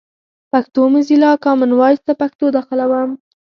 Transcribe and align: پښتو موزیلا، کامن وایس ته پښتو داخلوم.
پښتو 0.51 0.81
موزیلا، 0.93 1.31
کامن 1.45 1.71
وایس 1.75 2.01
ته 2.07 2.13
پښتو 2.21 2.45
داخلوم. 2.57 3.09